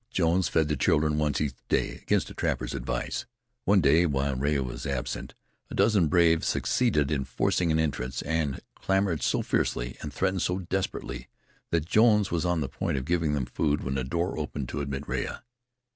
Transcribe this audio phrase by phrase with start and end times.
[0.09, 3.27] Jones fed the children once each day, against the trapper's advice.
[3.65, 5.35] One day, while Rea was absent,
[5.69, 10.57] a dozen braves succeeded in forcing an entrance, and clamored so fiercely, and threatened so
[10.57, 11.27] desperately,
[11.69, 14.81] that Jones was on the point of giving them food when the door opened to
[14.81, 15.37] admit Rea.